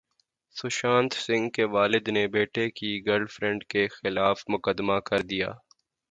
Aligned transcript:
سشانت 0.55 1.13
سنگھ 1.15 1.49
کے 1.49 1.63
والد 1.71 2.07
نے 2.09 2.25
بیٹے 2.27 2.69
کی 2.69 2.89
گرل 3.05 3.25
فرینڈ 3.29 3.63
کےخلاف 3.63 4.43
مقدمہ 4.49 4.99
کردیا 5.05 5.49